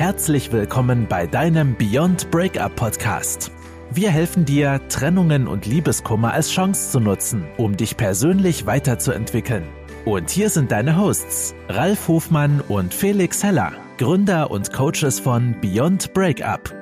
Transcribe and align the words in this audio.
Herzlich 0.00 0.50
willkommen 0.50 1.08
bei 1.10 1.26
deinem 1.26 1.76
Beyond 1.76 2.30
Breakup 2.30 2.74
Podcast. 2.74 3.52
Wir 3.92 4.10
helfen 4.10 4.46
dir, 4.46 4.80
Trennungen 4.88 5.46
und 5.46 5.66
Liebeskummer 5.66 6.32
als 6.32 6.50
Chance 6.50 6.92
zu 6.92 7.00
nutzen, 7.00 7.44
um 7.58 7.76
dich 7.76 7.98
persönlich 7.98 8.64
weiterzuentwickeln. 8.64 9.64
Und 10.06 10.30
hier 10.30 10.48
sind 10.48 10.72
deine 10.72 10.96
Hosts, 10.96 11.54
Ralf 11.68 12.08
Hofmann 12.08 12.62
und 12.62 12.94
Felix 12.94 13.44
Heller, 13.44 13.72
Gründer 13.98 14.50
und 14.50 14.72
Coaches 14.72 15.20
von 15.20 15.54
Beyond 15.60 16.14
Breakup. 16.14 16.74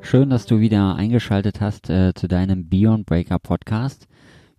Schön, 0.00 0.30
dass 0.30 0.46
du 0.46 0.60
wieder 0.60 0.96
eingeschaltet 0.96 1.60
hast 1.60 1.90
äh, 1.90 2.14
zu 2.14 2.26
deinem 2.26 2.70
Beyond 2.70 3.04
Breakup 3.04 3.42
Podcast. 3.42 4.08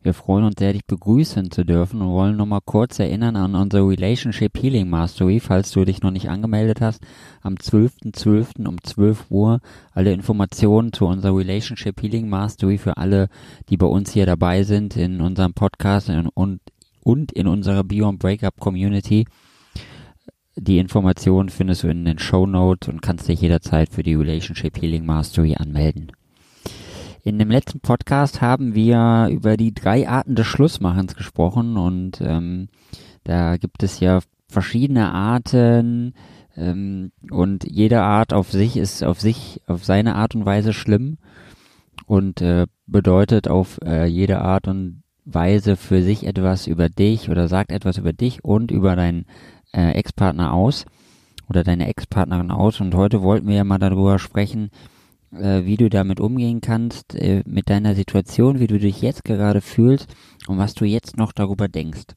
Wir 0.03 0.15
freuen 0.15 0.45
uns 0.45 0.55
sehr, 0.57 0.73
dich 0.73 0.85
begrüßen 0.87 1.51
zu 1.51 1.63
dürfen 1.63 2.01
und 2.01 2.09
wollen 2.09 2.35
nochmal 2.35 2.61
kurz 2.65 2.97
erinnern 2.97 3.35
an 3.35 3.53
unsere 3.53 3.87
Relationship 3.87 4.57
Healing 4.57 4.89
Mastery, 4.89 5.39
falls 5.39 5.69
du 5.69 5.85
dich 5.85 6.01
noch 6.01 6.09
nicht 6.09 6.27
angemeldet 6.27 6.81
hast. 6.81 7.03
Am 7.41 7.53
12.12. 7.53 8.55
.12. 8.55 8.67
um 8.67 8.83
12 8.83 9.25
Uhr 9.29 9.59
alle 9.93 10.11
Informationen 10.11 10.91
zu 10.91 11.05
unserer 11.05 11.37
Relationship 11.37 12.01
Healing 12.01 12.29
Mastery 12.29 12.79
für 12.79 12.97
alle, 12.97 13.29
die 13.69 13.77
bei 13.77 13.85
uns 13.85 14.11
hier 14.11 14.25
dabei 14.25 14.63
sind 14.63 14.97
in 14.97 15.21
unserem 15.21 15.53
Podcast 15.53 16.09
und, 16.09 16.61
und 17.03 17.31
in 17.33 17.47
unserer 17.47 17.83
Beyond 17.83 18.17
Breakup 18.17 18.59
Community. 18.59 19.25
Die 20.55 20.79
Informationen 20.79 21.49
findest 21.49 21.83
du 21.83 21.89
in 21.89 22.05
den 22.05 22.17
Show 22.17 22.47
Notes 22.47 22.89
und 22.89 23.03
kannst 23.03 23.27
dich 23.27 23.41
jederzeit 23.41 23.89
für 23.89 24.01
die 24.01 24.15
Relationship 24.15 24.81
Healing 24.81 25.05
Mastery 25.05 25.55
anmelden. 25.55 26.11
In 27.23 27.37
dem 27.37 27.51
letzten 27.51 27.81
Podcast 27.81 28.41
haben 28.41 28.73
wir 28.73 29.29
über 29.31 29.55
die 29.55 29.75
drei 29.75 30.09
Arten 30.09 30.33
des 30.33 30.47
Schlussmachens 30.47 31.15
gesprochen 31.15 31.77
und 31.77 32.19
ähm, 32.19 32.69
da 33.23 33.57
gibt 33.57 33.83
es 33.83 33.99
ja 33.99 34.21
verschiedene 34.47 35.11
Arten 35.11 36.15
ähm, 36.57 37.11
und 37.29 37.63
jede 37.69 38.01
Art 38.01 38.33
auf 38.33 38.51
sich 38.51 38.75
ist 38.75 39.03
auf 39.03 39.21
sich 39.21 39.61
auf 39.67 39.85
seine 39.85 40.15
Art 40.15 40.33
und 40.33 40.47
Weise 40.47 40.73
schlimm 40.73 41.19
und 42.07 42.41
äh, 42.41 42.65
bedeutet 42.87 43.47
auf 43.47 43.77
äh, 43.85 44.05
jede 44.05 44.41
Art 44.41 44.67
und 44.67 45.03
Weise 45.23 45.75
für 45.75 46.01
sich 46.01 46.25
etwas 46.25 46.65
über 46.65 46.89
dich 46.89 47.29
oder 47.29 47.47
sagt 47.47 47.71
etwas 47.71 47.99
über 47.99 48.13
dich 48.13 48.43
und 48.43 48.71
über 48.71 48.95
deinen 48.95 49.25
äh, 49.73 49.91
Ex-Partner 49.91 50.53
aus 50.53 50.85
oder 51.47 51.63
deine 51.63 51.87
Ex-Partnerin 51.87 52.49
aus. 52.49 52.81
Und 52.81 52.95
heute 52.95 53.21
wollten 53.21 53.47
wir 53.47 53.55
ja 53.57 53.63
mal 53.63 53.77
darüber 53.77 54.17
sprechen, 54.17 54.71
äh, 55.33 55.65
wie 55.65 55.77
du 55.77 55.89
damit 55.89 56.19
umgehen 56.19 56.61
kannst, 56.61 57.15
äh, 57.15 57.43
mit 57.45 57.69
deiner 57.69 57.95
Situation, 57.95 58.59
wie 58.59 58.67
du 58.67 58.79
dich 58.79 59.01
jetzt 59.01 59.23
gerade 59.23 59.61
fühlst 59.61 60.13
und 60.47 60.57
was 60.57 60.73
du 60.73 60.85
jetzt 60.85 61.17
noch 61.17 61.31
darüber 61.31 61.67
denkst. 61.67 62.15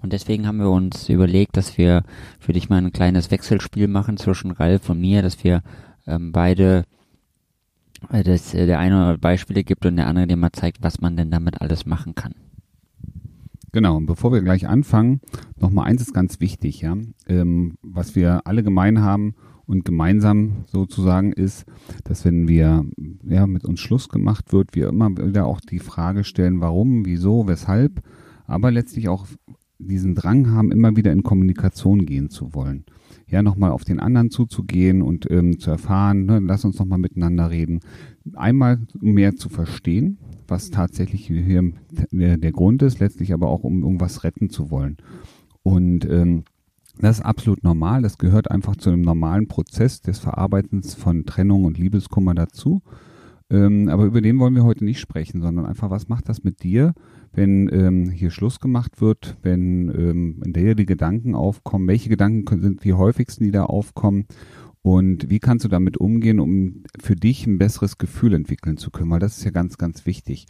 Und 0.00 0.12
deswegen 0.12 0.46
haben 0.46 0.58
wir 0.58 0.70
uns 0.70 1.08
überlegt, 1.08 1.56
dass 1.56 1.78
wir 1.78 2.02
für 2.38 2.52
dich 2.52 2.68
mal 2.68 2.76
ein 2.76 2.92
kleines 2.92 3.30
Wechselspiel 3.30 3.88
machen 3.88 4.16
zwischen 4.16 4.50
Ralf 4.50 4.90
und 4.90 5.00
mir, 5.00 5.22
dass 5.22 5.42
wir 5.44 5.62
ähm, 6.06 6.32
beide, 6.32 6.84
äh, 8.10 8.22
dass 8.22 8.54
äh, 8.54 8.66
der 8.66 8.78
eine 8.78 9.18
Beispiele 9.18 9.64
gibt 9.64 9.86
und 9.86 9.96
der 9.96 10.06
andere 10.06 10.26
dir 10.26 10.36
mal 10.36 10.52
zeigt, 10.52 10.82
was 10.82 11.00
man 11.00 11.16
denn 11.16 11.30
damit 11.30 11.60
alles 11.60 11.86
machen 11.86 12.14
kann. 12.14 12.34
Genau, 13.72 13.96
und 13.96 14.06
bevor 14.06 14.32
wir 14.32 14.40
gleich 14.40 14.66
anfangen, 14.66 15.20
nochmal 15.60 15.86
eins 15.86 16.00
ist 16.00 16.14
ganz 16.14 16.40
wichtig, 16.40 16.80
ja. 16.80 16.96
Ähm, 17.28 17.76
was 17.82 18.14
wir 18.14 18.46
alle 18.46 18.62
gemein 18.62 19.02
haben 19.02 19.34
und 19.68 19.84
gemeinsam 19.84 20.64
sozusagen 20.66 21.32
ist, 21.32 21.66
dass 22.04 22.24
wenn 22.24 22.48
wir 22.48 22.86
ja 23.22 23.46
mit 23.46 23.64
uns 23.64 23.80
Schluss 23.80 24.08
gemacht 24.08 24.52
wird, 24.52 24.74
wir 24.74 24.88
immer 24.88 25.10
wieder 25.10 25.46
auch 25.46 25.60
die 25.60 25.78
Frage 25.78 26.24
stellen, 26.24 26.60
warum, 26.60 27.04
wieso, 27.04 27.46
weshalb, 27.46 28.02
aber 28.46 28.70
letztlich 28.70 29.08
auch 29.08 29.26
diesen 29.78 30.14
Drang 30.14 30.50
haben, 30.50 30.72
immer 30.72 30.96
wieder 30.96 31.12
in 31.12 31.22
Kommunikation 31.22 32.06
gehen 32.06 32.30
zu 32.30 32.54
wollen. 32.54 32.84
Ja, 33.28 33.42
nochmal 33.42 33.70
auf 33.70 33.84
den 33.84 34.00
anderen 34.00 34.30
zuzugehen 34.30 35.02
und 35.02 35.30
ähm, 35.30 35.58
zu 35.58 35.70
erfahren, 35.70 36.24
ne, 36.24 36.40
lass 36.40 36.64
uns 36.64 36.78
nochmal 36.78 36.98
miteinander 36.98 37.50
reden. 37.50 37.80
Einmal 38.34 38.80
mehr 38.98 39.36
zu 39.36 39.50
verstehen, 39.50 40.18
was 40.48 40.70
tatsächlich 40.70 41.26
hier 41.26 41.72
der, 42.10 42.38
der 42.38 42.52
Grund 42.52 42.82
ist, 42.82 43.00
letztlich 43.00 43.34
aber 43.34 43.48
auch 43.48 43.64
um 43.64 43.82
irgendwas 43.82 44.24
retten 44.24 44.48
zu 44.48 44.70
wollen. 44.70 44.96
Und 45.62 46.06
ähm, 46.06 46.44
das 47.00 47.18
ist 47.18 47.24
absolut 47.24 47.62
normal. 47.64 48.02
Das 48.02 48.18
gehört 48.18 48.50
einfach 48.50 48.76
zu 48.76 48.90
einem 48.90 49.02
normalen 49.02 49.48
Prozess 49.48 50.00
des 50.00 50.18
Verarbeitens 50.18 50.94
von 50.94 51.24
Trennung 51.26 51.64
und 51.64 51.78
Liebeskummer 51.78 52.34
dazu. 52.34 52.82
Ähm, 53.50 53.88
aber 53.88 54.04
über 54.04 54.20
den 54.20 54.38
wollen 54.38 54.54
wir 54.54 54.64
heute 54.64 54.84
nicht 54.84 55.00
sprechen, 55.00 55.40
sondern 55.40 55.64
einfach, 55.64 55.90
was 55.90 56.08
macht 56.08 56.28
das 56.28 56.44
mit 56.44 56.62
dir, 56.62 56.92
wenn 57.32 57.68
ähm, 57.72 58.10
hier 58.10 58.30
Schluss 58.30 58.60
gemacht 58.60 59.00
wird, 59.00 59.38
wenn 59.42 59.88
ähm, 59.88 60.42
in 60.44 60.52
dir 60.52 60.74
die 60.74 60.86
Gedanken 60.86 61.34
aufkommen, 61.34 61.88
welche 61.88 62.10
Gedanken 62.10 62.60
sind 62.60 62.84
die 62.84 62.92
häufigsten, 62.92 63.44
die 63.44 63.50
da 63.50 63.64
aufkommen 63.64 64.26
und 64.82 65.30
wie 65.30 65.38
kannst 65.38 65.64
du 65.64 65.68
damit 65.68 65.96
umgehen, 65.96 66.40
um 66.40 66.82
für 67.00 67.16
dich 67.16 67.46
ein 67.46 67.58
besseres 67.58 67.96
Gefühl 67.96 68.34
entwickeln 68.34 68.76
zu 68.76 68.90
können, 68.90 69.10
weil 69.10 69.18
das 69.18 69.38
ist 69.38 69.44
ja 69.44 69.50
ganz, 69.50 69.78
ganz 69.78 70.04
wichtig. 70.04 70.46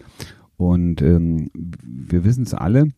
Und 0.57 1.03
ähm, 1.03 1.51
wir 1.55 2.25
wissen 2.25 2.43
es 2.43 2.53
alle, 2.53 2.89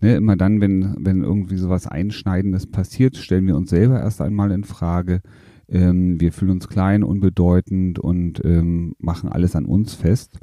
ne, 0.00 0.16
immer 0.16 0.36
dann, 0.36 0.60
wenn, 0.60 0.96
wenn 0.98 1.22
irgendwie 1.22 1.56
sowas 1.56 1.86
Einschneidendes 1.86 2.66
passiert, 2.66 3.16
stellen 3.16 3.46
wir 3.46 3.56
uns 3.56 3.70
selber 3.70 4.00
erst 4.00 4.20
einmal 4.20 4.50
in 4.52 4.64
Frage. 4.64 5.22
Ähm, 5.68 6.20
wir 6.20 6.32
fühlen 6.32 6.52
uns 6.52 6.68
klein, 6.68 7.04
unbedeutend 7.04 7.98
und 7.98 8.44
ähm, 8.44 8.94
machen 8.98 9.30
alles 9.30 9.54
an 9.54 9.64
uns 9.64 9.94
fest. 9.94 10.38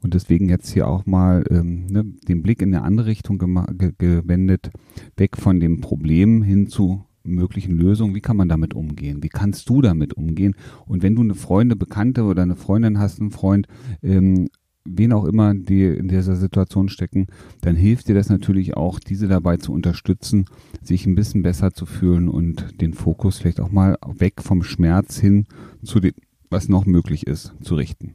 Und 0.00 0.14
deswegen 0.14 0.48
jetzt 0.48 0.70
hier 0.70 0.88
auch 0.88 1.06
mal 1.06 1.44
ähm, 1.50 1.86
ne, 1.86 2.04
den 2.28 2.42
Blick 2.42 2.62
in 2.62 2.74
eine 2.74 2.84
andere 2.84 3.06
Richtung 3.06 3.38
ge 3.38 3.92
gewendet, 3.96 4.70
weg 5.16 5.36
von 5.36 5.60
dem 5.60 5.80
Problem 5.80 6.42
hin 6.42 6.66
zu 6.66 7.04
möglichen 7.24 7.76
Lösungen. 7.76 8.14
Wie 8.14 8.20
kann 8.20 8.36
man 8.36 8.48
damit 8.48 8.74
umgehen? 8.74 9.22
Wie 9.22 9.28
kannst 9.28 9.68
du 9.68 9.80
damit 9.80 10.14
umgehen? 10.14 10.56
Und 10.86 11.02
wenn 11.02 11.14
du 11.14 11.22
eine 11.22 11.34
Freunde, 11.34 11.76
Bekannte 11.76 12.24
oder 12.24 12.42
eine 12.42 12.56
Freundin 12.56 12.98
hast, 12.98 13.20
einen 13.20 13.30
Freund, 13.30 13.68
ähm, 14.02 14.48
wen 14.84 15.12
auch 15.12 15.24
immer, 15.24 15.54
die 15.54 15.84
in 15.84 16.08
dieser 16.08 16.36
Situation 16.36 16.88
stecken, 16.88 17.26
dann 17.60 17.76
hilft 17.76 18.08
dir 18.08 18.14
das 18.14 18.28
natürlich 18.28 18.76
auch, 18.76 18.98
diese 18.98 19.28
dabei 19.28 19.56
zu 19.56 19.72
unterstützen, 19.72 20.46
sich 20.82 21.06
ein 21.06 21.14
bisschen 21.14 21.42
besser 21.42 21.72
zu 21.72 21.86
fühlen 21.86 22.28
und 22.28 22.80
den 22.80 22.94
Fokus 22.94 23.38
vielleicht 23.38 23.60
auch 23.60 23.70
mal 23.70 23.96
weg 24.06 24.42
vom 24.42 24.62
Schmerz 24.62 25.18
hin 25.18 25.46
zu 25.82 26.00
dem, 26.00 26.14
was 26.50 26.68
noch 26.68 26.86
möglich 26.86 27.26
ist, 27.26 27.54
zu 27.62 27.74
richten. 27.74 28.14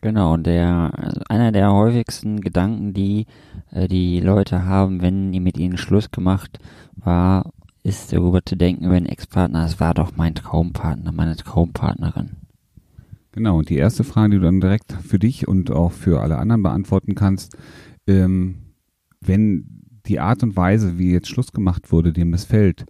Genau, 0.00 0.36
der 0.36 0.90
einer 1.28 1.52
der 1.52 1.72
häufigsten 1.72 2.40
Gedanken, 2.40 2.92
die 2.92 3.26
äh, 3.70 3.86
die 3.86 4.18
Leute 4.18 4.64
haben, 4.66 5.00
wenn 5.00 5.30
mit 5.30 5.56
ihnen 5.56 5.76
Schluss 5.76 6.10
gemacht 6.10 6.58
war, 6.96 7.52
ist 7.84 8.12
darüber 8.12 8.44
zu 8.44 8.56
denken 8.56 8.86
einen 8.86 9.06
Ex-Partner, 9.06 9.64
es 9.64 9.78
war 9.78 9.94
doch 9.94 10.16
mein 10.16 10.34
Traumpartner, 10.34 11.12
meine 11.12 11.36
Traumpartnerin. 11.36 12.41
Genau, 13.32 13.58
und 13.58 13.70
die 13.70 13.76
erste 13.76 14.04
Frage, 14.04 14.32
die 14.32 14.36
du 14.36 14.44
dann 14.44 14.60
direkt 14.60 14.92
für 14.92 15.18
dich 15.18 15.48
und 15.48 15.70
auch 15.70 15.92
für 15.92 16.20
alle 16.20 16.36
anderen 16.36 16.62
beantworten 16.62 17.14
kannst, 17.14 17.56
ähm, 18.06 18.56
wenn 19.20 19.82
die 20.06 20.20
Art 20.20 20.42
und 20.42 20.56
Weise, 20.56 20.98
wie 20.98 21.12
jetzt 21.12 21.28
Schluss 21.28 21.52
gemacht 21.52 21.92
wurde, 21.92 22.12
dir 22.12 22.26
missfällt, 22.26 22.84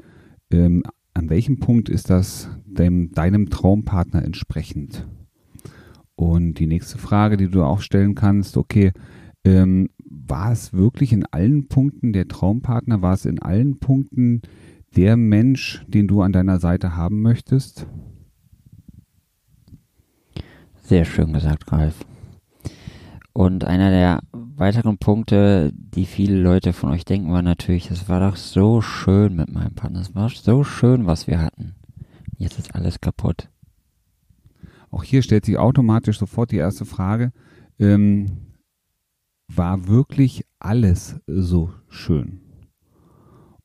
ähm, 0.51 0.83
an 1.15 1.31
welchem 1.31 1.61
Punkt 1.61 1.89
ist 1.89 2.11
das 2.11 2.49
dem, 2.67 3.13
deinem 3.13 3.51
Traumpartner 3.51 4.25
entsprechend? 4.25 5.07
Und 6.17 6.55
die 6.55 6.67
nächste 6.67 6.99
Frage, 6.99 7.37
die 7.37 7.49
du 7.49 7.63
auch 7.63 7.81
stellen 7.81 8.15
kannst, 8.15 8.57
okay, 8.57 8.93
ähm, 9.45 9.91
war 10.05 10.53
es 10.53 10.73
wirklich 10.73 11.13
in 11.13 11.25
allen 11.27 11.69
Punkten 11.69 12.13
der 12.13 12.29
Traumpartner? 12.29 13.03
War 13.03 13.15
es 13.15 13.27
in 13.27 13.41
allen 13.41 13.79
Punkten 13.79 14.43
der 14.97 15.17
Mensch, 15.17 15.85
den 15.89 16.09
du 16.09 16.23
an 16.23 16.33
deiner 16.33 16.59
Seite 16.59 16.97
haben 16.97 17.23
möchtest? 17.23 17.87
Sehr 20.83 21.05
schön 21.05 21.33
gesagt, 21.33 21.71
Ralf. 21.71 22.05
Und 23.33 23.65
einer 23.65 23.91
der 23.91 24.21
weiteren 24.33 24.99
Punkte, 24.99 25.73
die 25.75 26.05
viele 26.05 26.41
Leute 26.41 26.73
von 26.73 26.91
euch 26.91 27.05
denken, 27.05 27.33
war 27.33 27.43
natürlich, 27.43 27.91
es 27.91 28.09
war 28.09 28.21
doch 28.21 28.37
so 28.37 28.83
schön 28.83 29.37
mit 29.37 29.51
meinem 29.51 29.75
Partner. 29.75 30.01
Es 30.01 30.15
war 30.15 30.29
so 30.29 30.65
schön, 30.65 31.07
was 31.07 31.27
wir 31.29 31.41
hatten. 31.41 31.77
Jetzt 32.37 32.59
ist 32.59 32.75
alles 32.75 33.01
kaputt. 33.01 33.49
Auch 34.91 35.05
hier 35.05 35.23
stellt 35.23 35.47
sich 35.47 35.57
automatisch 35.57 36.19
sofort 36.19 36.51
die 36.51 36.57
erste 36.57 36.85
Frage, 36.85 37.33
ähm, 37.79 38.27
war 39.49 39.87
wirklich 39.87 40.45
alles 40.59 41.21
so 41.27 41.73
schön? 41.89 42.41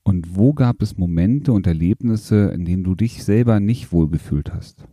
Und 0.03 0.37
wo 0.37 0.53
gab 0.53 0.81
es 0.81 0.97
Momente 0.97 1.51
und 1.51 1.67
Erlebnisse, 1.67 2.51
in 2.51 2.63
denen 2.63 2.83
du 2.83 2.95
dich 2.95 3.23
selber 3.23 3.59
nicht 3.59 3.91
wohlgefühlt 3.91 4.53
hast? 4.53 4.87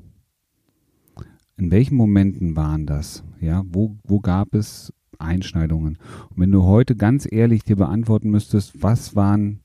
In 1.56 1.70
welchen 1.70 1.96
Momenten 1.96 2.56
waren 2.56 2.86
das? 2.86 3.24
Ja, 3.40 3.64
wo, 3.66 3.96
wo 4.04 4.20
gab 4.20 4.54
es 4.54 4.92
Einschneidungen? 5.18 5.98
Und 6.30 6.38
wenn 6.38 6.50
du 6.50 6.64
heute 6.64 6.96
ganz 6.96 7.30
ehrlich 7.30 7.62
dir 7.62 7.76
beantworten 7.76 8.30
müsstest, 8.30 8.82
was 8.82 9.14
waren 9.14 9.60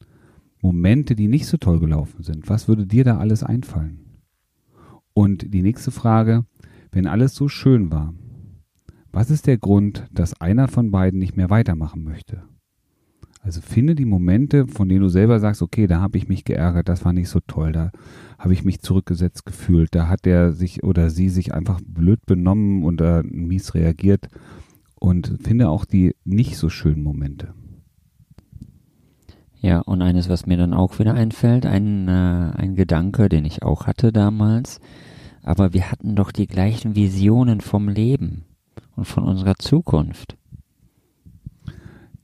Momente, 0.61 1.15
die 1.15 1.27
nicht 1.27 1.47
so 1.47 1.57
toll 1.57 1.79
gelaufen 1.79 2.23
sind? 2.23 2.49
Was 2.49 2.67
würde 2.67 2.85
dir 2.85 3.03
da 3.03 3.17
alles 3.17 3.43
einfallen? 3.43 4.21
Und 5.13 5.53
die 5.53 5.61
nächste 5.61 5.91
Frage, 5.91 6.45
wenn 6.91 7.07
alles 7.07 7.35
so 7.35 7.47
schön 7.47 7.91
war, 7.91 8.13
was 9.11 9.31
ist 9.31 9.47
der 9.47 9.57
Grund, 9.57 10.07
dass 10.11 10.39
einer 10.39 10.67
von 10.67 10.91
beiden 10.91 11.19
nicht 11.19 11.35
mehr 11.35 11.49
weitermachen 11.49 12.03
möchte? 12.03 12.43
Also 13.41 13.61
finde 13.61 13.95
die 13.95 14.05
Momente, 14.05 14.67
von 14.67 14.89
denen 14.89 15.01
du 15.01 15.09
selber 15.09 15.39
sagst, 15.39 15.61
okay, 15.61 15.87
da 15.87 16.01
habe 16.01 16.17
ich 16.17 16.27
mich 16.27 16.43
geärgert, 16.43 16.89
das 16.89 17.05
war 17.05 17.13
nicht 17.13 17.29
so 17.29 17.39
toll, 17.39 17.71
da 17.71 17.91
habe 18.37 18.53
ich 18.53 18.65
mich 18.65 18.81
zurückgesetzt 18.81 19.45
gefühlt, 19.45 19.95
da 19.95 20.07
hat 20.07 20.25
der 20.25 20.51
sich 20.51 20.83
oder 20.83 21.09
sie 21.09 21.29
sich 21.29 21.53
einfach 21.53 21.79
blöd 21.85 22.25
benommen 22.25 22.83
und 22.83 23.01
äh, 23.01 23.23
mies 23.23 23.73
reagiert 23.75 24.27
und 24.99 25.37
finde 25.41 25.69
auch 25.69 25.85
die 25.85 26.15
nicht 26.25 26.57
so 26.57 26.69
schönen 26.69 27.01
Momente. 27.01 27.53
Ja, 29.61 29.79
und 29.79 30.01
eines, 30.01 30.29
was 30.29 30.45
mir 30.45 30.57
dann 30.57 30.73
auch 30.73 30.99
wieder 30.99 31.13
einfällt, 31.13 31.65
ein, 31.65 32.07
äh, 32.07 32.51
ein 32.55 32.75
Gedanke, 32.75 33.27
den 33.27 33.45
ich 33.45 33.63
auch 33.63 33.87
hatte 33.87 34.13
damals, 34.13 34.79
aber 35.43 35.73
wir 35.73 35.91
hatten 35.91 36.15
doch 36.15 36.31
die 36.31 36.47
gleichen 36.47 36.95
Visionen 36.95 37.59
vom 37.61 37.89
Leben 37.89 38.45
und 38.95 39.05
von 39.05 39.23
unserer 39.23 39.55
Zukunft. 39.55 40.38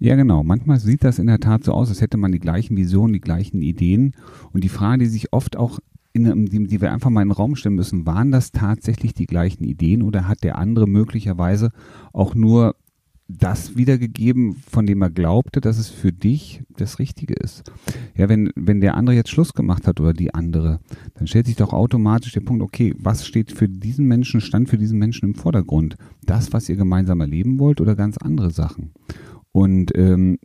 Ja, 0.06 0.16
genau. 0.16 0.44
Manchmal 0.44 0.80
sieht 0.80 1.04
das 1.04 1.18
in 1.18 1.26
der 1.26 1.40
Tat 1.40 1.64
so 1.64 1.74
aus, 1.74 1.90
als 1.90 2.00
hätte 2.00 2.18
man 2.18 2.32
die 2.32 2.40
gleichen 2.40 2.78
Visionen, 2.78 3.14
die 3.14 3.22
gleichen 3.22 3.64
Ideen. 3.64 4.14
Und 4.54 4.64
die 4.64 4.70
Frage, 4.70 5.00
die 5.00 5.10
sich 5.10 5.34
oft 5.34 5.58
auch, 5.58 5.80
in, 6.14 6.46
die, 6.46 6.68
die 6.68 6.80
wir 6.80 6.94
einfach 6.94 7.10
mal 7.10 7.24
in 7.24 7.30
den 7.30 7.36
Raum 7.36 7.56
stellen 7.56 7.74
müssen, 7.74 8.06
waren 8.06 8.32
das 8.32 8.52
tatsächlich 8.52 9.16
die 9.16 9.26
gleichen 9.26 9.64
Ideen 9.64 10.04
oder 10.04 10.28
hat 10.28 10.44
der 10.44 10.60
andere 10.60 10.86
möglicherweise 10.86 11.72
auch 12.14 12.36
nur 12.36 12.76
das 13.28 13.78
wiedergegeben, 13.78 14.54
von 14.70 14.86
dem 14.86 15.02
er 15.02 15.10
glaubte, 15.10 15.60
dass 15.60 15.80
es 15.80 15.90
für 15.90 16.14
dich 16.14 16.62
das 16.78 17.00
Richtige 17.00 17.34
ist. 17.34 17.64
Ja, 18.16 18.30
wenn, 18.30 18.52
wenn 18.56 18.82
der 18.82 18.98
andere 18.98 19.16
jetzt 19.16 19.32
Schluss 19.32 19.54
gemacht 19.54 19.88
hat 19.88 20.00
oder 20.00 20.14
die 20.14 20.36
andere, 20.36 20.82
dann 21.16 21.26
stellt 21.26 21.48
sich 21.48 21.56
doch 21.56 21.74
automatisch 21.74 22.34
der 22.34 22.42
Punkt, 22.42 22.62
okay, 22.62 22.94
was 23.00 23.26
steht 23.26 23.52
für 23.52 23.68
diesen 23.68 24.06
Menschen, 24.06 24.40
stand 24.40 24.70
für 24.70 24.78
diesen 24.78 25.00
Menschen 25.00 25.30
im 25.30 25.34
Vordergrund? 25.34 25.98
Das, 26.28 26.54
was 26.54 26.70
ihr 26.70 26.76
gemeinsam 26.76 27.22
erleben 27.22 27.58
wollt 27.58 27.82
oder 27.82 27.96
ganz 27.96 28.20
andere 28.20 28.52
Sachen? 28.52 28.92
Und 29.56 29.98
ähm, 29.98 30.38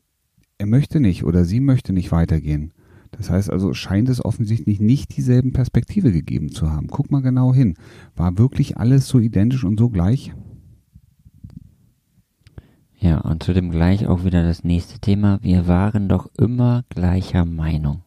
er 0.58 0.66
möchte 0.66 1.00
nicht 1.00 1.24
oder 1.24 1.44
sie 1.44 1.58
möchte 1.58 1.92
nicht 1.92 2.12
weitergehen. 2.12 2.72
Das 3.10 3.28
heißt 3.28 3.50
also, 3.50 3.74
scheint 3.74 4.08
es 4.08 4.24
offensichtlich 4.24 4.78
nicht 4.78 5.16
dieselben 5.16 5.52
Perspektive 5.52 6.12
gegeben 6.12 6.52
zu 6.52 6.70
haben. 6.70 6.86
Guck 6.86 7.10
mal 7.10 7.20
genau 7.20 7.52
hin. 7.52 7.74
War 8.14 8.38
wirklich 8.38 8.76
alles 8.76 9.08
so 9.08 9.18
identisch 9.18 9.64
und 9.64 9.80
so 9.80 9.88
gleich? 9.88 10.32
Ja, 13.00 13.18
und 13.22 13.42
zu 13.42 13.52
dem 13.52 13.72
gleich 13.72 14.06
auch 14.06 14.24
wieder 14.24 14.44
das 14.44 14.62
nächste 14.62 15.00
Thema. 15.00 15.40
Wir 15.42 15.66
waren 15.66 16.08
doch 16.08 16.30
immer 16.38 16.84
gleicher 16.88 17.44
Meinung. 17.44 18.04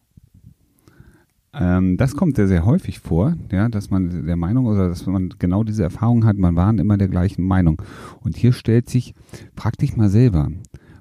Ähm, 1.52 1.98
das 1.98 2.16
kommt 2.16 2.36
sehr, 2.36 2.48
sehr 2.48 2.64
häufig 2.64 2.98
vor, 2.98 3.34
ja, 3.52 3.68
dass 3.68 3.90
man 3.90 4.26
der 4.26 4.36
Meinung 4.36 4.64
oder 4.64 4.88
dass 4.88 5.04
man 5.04 5.34
genau 5.38 5.64
diese 5.64 5.82
Erfahrung 5.82 6.24
hat, 6.24 6.38
man 6.38 6.56
waren 6.56 6.78
immer 6.78 6.96
der 6.96 7.08
gleichen 7.08 7.44
Meinung. 7.44 7.82
Und 8.22 8.38
hier 8.38 8.54
stellt 8.54 8.88
sich, 8.88 9.14
frag 9.54 9.76
dich 9.76 9.96
mal 9.96 10.08
selber, 10.08 10.48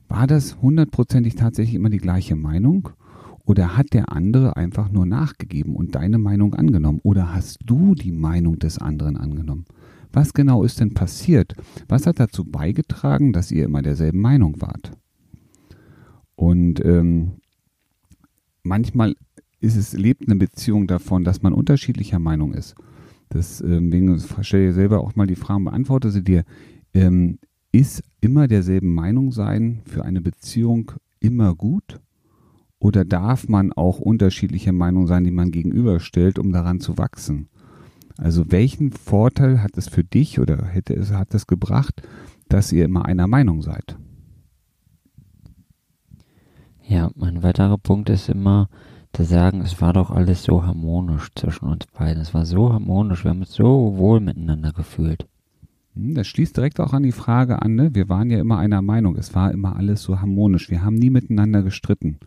war 0.08 0.28
das 0.28 0.62
hundertprozentig 0.62 1.36
tatsächlich 1.36 1.76
immer 1.76 1.90
die 1.90 1.98
gleiche 1.98 2.36
Meinung? 2.36 2.90
Oder 3.46 3.76
hat 3.76 3.94
der 3.94 4.12
andere 4.12 4.56
einfach 4.56 4.90
nur 4.90 5.06
nachgegeben 5.06 5.76
und 5.76 5.96
deine 5.96 6.18
Meinung 6.18 6.54
angenommen? 6.54 7.02
Oder 7.04 7.34
hast 7.34 7.60
du 7.66 7.94
die 7.94 8.14
Meinung 8.14 8.58
des 8.58 8.78
anderen 8.78 9.18
angenommen? 9.18 9.66
Was 10.14 10.34
genau 10.34 10.64
ist 10.64 10.80
denn 10.80 10.94
passiert? 10.94 11.56
Was 11.90 12.08
hat 12.08 12.20
dazu 12.20 12.46
beigetragen, 12.46 13.34
dass 13.34 13.52
ihr 13.52 13.66
immer 13.66 13.82
derselben 13.82 14.22
Meinung 14.22 14.62
wart? 14.62 14.92
Und 16.36 16.84
ähm, 16.86 17.34
manchmal 18.62 19.16
ist 19.60 19.76
es, 19.76 19.94
lebt 19.94 20.28
eine 20.28 20.36
Beziehung 20.36 20.88
davon, 20.88 21.24
dass 21.24 21.42
man 21.42 21.54
unterschiedlicher 21.54 22.20
Meinung 22.20 22.54
ist. 22.54 22.76
Deswegen 23.34 23.92
ähm, 23.92 24.22
stell 24.42 24.68
dir 24.68 24.74
selber 24.74 25.02
auch 25.02 25.16
mal 25.16 25.28
die 25.28 25.36
Fragen, 25.36 25.66
beantworte 25.66 26.12
sie 26.12 26.24
dir. 26.24 26.44
Ähm, 26.94 27.40
ist 27.74 28.04
immer 28.22 28.48
derselben 28.48 28.94
Meinung 28.94 29.34
sein 29.34 29.82
für 29.84 30.06
eine 30.06 30.22
Beziehung 30.22 30.94
immer 31.20 31.56
gut? 31.56 32.00
Oder 32.80 33.04
darf 33.04 33.50
man 33.50 33.74
auch 33.74 34.00
unterschiedlicher 34.00 34.74
Meinung 34.74 35.08
sein, 35.08 35.24
die 35.24 35.32
man 35.32 35.52
gegenüberstellt, 35.52 36.38
um 36.38 36.52
daran 36.52 36.80
zu 36.80 36.98
wachsen? 36.98 37.50
Also 38.18 38.52
welchen 38.52 38.92
Vorteil 38.92 39.64
hat 39.64 39.78
es 39.78 39.88
für 39.88 40.04
dich 40.04 40.40
oder 40.40 40.66
hätte 40.66 40.94
es, 40.94 41.12
hat 41.12 41.34
es 41.34 41.48
gebracht, 41.48 42.04
dass 42.48 42.72
ihr 42.72 42.86
immer 42.86 43.06
einer 43.06 43.28
Meinung 43.28 43.62
seid? 43.62 43.98
Ja, 46.86 47.10
ein 47.20 47.42
weiterer 47.42 47.78
Punkt 47.78 48.10
ist 48.10 48.30
immer 48.30 48.70
zu 49.14 49.24
sagen, 49.24 49.62
es 49.62 49.82
war 49.82 49.94
doch 49.94 50.12
alles 50.12 50.44
so 50.44 50.64
harmonisch 50.64 51.30
zwischen 51.36 51.66
uns 51.66 51.88
beiden. 51.88 52.22
Es 52.22 52.34
war 52.34 52.46
so 52.46 52.72
harmonisch, 52.72 53.24
wir 53.24 53.32
haben 53.32 53.40
uns 53.40 53.54
so 53.54 53.98
wohl 53.98 54.20
miteinander 54.20 54.74
gefühlt. 54.74 55.26
Hm, 55.96 56.14
das 56.16 56.28
schließt 56.28 56.56
direkt 56.56 56.80
auch 56.80 56.94
an 56.94 57.04
die 57.04 57.12
Frage 57.12 57.62
an, 57.62 57.76
ne? 57.76 57.94
Wir 57.94 58.10
waren 58.10 58.30
ja 58.30 58.40
immer 58.40 58.58
einer 58.58 58.82
Meinung, 58.82 59.16
es 59.16 59.34
war 59.36 59.52
immer 59.52 59.76
alles 59.76 60.04
so 60.04 60.20
harmonisch, 60.20 60.70
wir 60.70 60.84
haben 60.84 60.96
nie 60.96 61.10
miteinander 61.10 61.64
gestritten 61.64 62.18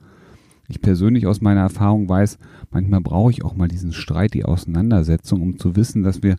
ich 0.68 0.80
persönlich 0.80 1.26
aus 1.26 1.40
meiner 1.40 1.60
Erfahrung 1.60 2.08
weiß, 2.08 2.38
manchmal 2.70 3.00
brauche 3.00 3.30
ich 3.30 3.44
auch 3.44 3.56
mal 3.56 3.68
diesen 3.68 3.92
Streit, 3.92 4.34
die 4.34 4.44
Auseinandersetzung, 4.44 5.40
um 5.42 5.58
zu 5.58 5.76
wissen, 5.76 6.02
dass 6.02 6.22
wir 6.22 6.36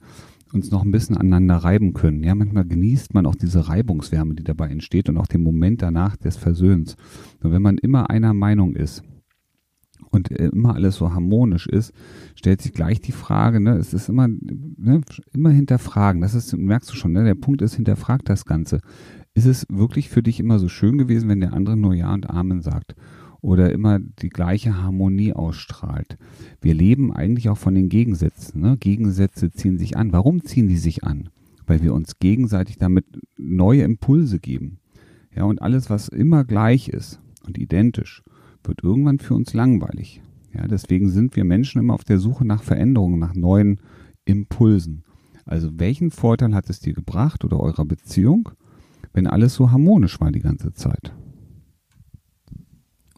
uns 0.54 0.72
noch 0.72 0.84
ein 0.84 0.92
bisschen 0.92 1.18
aneinander 1.18 1.58
reiben 1.58 1.94
können. 1.94 2.24
Ja, 2.24 2.34
manchmal 2.34 2.66
genießt 2.66 3.14
man 3.14 3.26
auch 3.26 3.36
diese 3.36 3.68
Reibungswärme, 3.68 4.36
die 4.36 4.44
dabei 4.44 4.70
entsteht 4.70 5.10
und 5.10 5.18
auch 5.18 5.28
den 5.28 5.44
Moment 5.44 5.82
danach 5.82 6.16
des 6.16 6.38
Versöhnens. 6.38 6.96
Und 7.44 7.52
wenn 7.52 7.62
man 7.62 7.78
immer 7.78 8.10
einer 8.10 8.34
Meinung 8.34 8.76
ist 8.76 9.04
und 10.18 10.30
immer 10.30 10.76
alles 10.76 10.96
so 10.98 11.14
harmonisch 11.14 11.68
ist, 11.68 11.94
stellt 12.36 12.62
sich 12.62 12.74
gleich 12.74 13.00
die 13.00 13.12
Frage, 13.12 13.60
ne, 13.60 13.78
es 13.78 13.94
ist 13.94 14.10
immer, 14.10 14.28
ne, 14.28 15.02
immer 15.34 15.50
hinterfragen. 15.50 16.22
Das 16.22 16.34
ist, 16.34 16.56
merkst 16.56 16.92
du 16.92 16.96
schon, 16.96 17.14
ne, 17.14 17.24
der 17.24 17.36
Punkt 17.36 17.62
ist, 17.62 17.76
hinterfrag 17.76 18.26
das 18.26 18.46
Ganze. 18.46 18.82
Ist 19.34 19.46
es 19.46 19.66
wirklich 19.70 20.10
für 20.10 20.24
dich 20.24 20.40
immer 20.40 20.60
so 20.60 20.68
schön 20.68 20.98
gewesen, 20.98 21.30
wenn 21.30 21.40
der 21.40 21.54
andere 21.54 21.78
nur 21.78 21.94
Ja 21.94 22.14
und 22.14 22.30
Amen 22.30 22.62
sagt? 22.62 22.96
oder 23.42 23.72
immer 23.72 24.00
die 24.00 24.30
gleiche 24.30 24.82
Harmonie 24.82 25.34
ausstrahlt. 25.34 26.18
Wir 26.62 26.74
leben 26.74 27.14
eigentlich 27.14 27.50
auch 27.50 27.58
von 27.58 27.76
den 27.76 27.90
Gegensätzen. 27.90 28.62
Ne? 28.62 28.78
Gegensätze 28.78 29.52
ziehen 29.52 29.78
sich 29.78 29.96
an. 29.96 30.12
Warum 30.12 30.44
ziehen 30.44 30.68
die 30.68 30.78
sich 30.78 31.04
an? 31.04 31.30
Weil 31.66 31.82
wir 31.82 31.94
uns 31.94 32.20
gegenseitig 32.20 32.78
damit 32.78 33.06
neue 33.38 33.84
Impulse 33.84 34.40
geben. 34.40 34.80
Ja, 35.36 35.44
und 35.44 35.62
alles, 35.62 35.90
was 35.90 36.08
immer 36.08 36.44
gleich 36.44 36.90
ist 36.90 37.20
und 37.46 37.58
identisch, 37.58 38.24
wird 38.64 38.84
irgendwann 38.84 39.20
für 39.20 39.36
uns 39.36 39.54
langweilig. 39.54 40.22
Ja, 40.54 40.68
deswegen 40.68 41.10
sind 41.10 41.36
wir 41.36 41.44
Menschen 41.44 41.80
immer 41.80 41.94
auf 41.94 42.04
der 42.04 42.20
Suche 42.20 42.46
nach 42.46 42.64
Veränderungen, 42.64 43.20
nach 43.20 43.36
neuen 43.36 43.80
Impulsen. 44.26 45.04
Also 45.46 45.80
welchen 45.80 46.12
Vorteil 46.12 46.54
hat 46.54 46.70
es 46.70 46.80
dir 46.80 46.94
gebracht 46.94 47.46
oder 47.46 47.60
eurer 47.60 47.86
Beziehung, 47.86 48.50
wenn 49.14 49.28
alles 49.28 49.56
so 49.56 49.72
harmonisch 49.72 50.20
war 50.20 50.32
die 50.32 50.42
ganze 50.42 50.74
Zeit? 50.74 51.14